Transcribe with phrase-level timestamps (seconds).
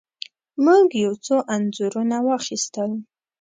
[0.65, 2.91] موږ یو څو انځورونه واخیستل.